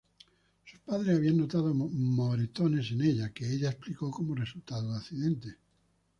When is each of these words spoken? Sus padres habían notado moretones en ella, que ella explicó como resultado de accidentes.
Sus 0.65 0.79
padres 0.79 1.15
habían 1.17 1.37
notado 1.37 1.71
moretones 1.75 2.89
en 2.89 3.03
ella, 3.03 3.31
que 3.31 3.47
ella 3.53 3.69
explicó 3.69 4.09
como 4.09 4.33
resultado 4.33 4.91
de 4.93 4.97
accidentes. 4.97 5.57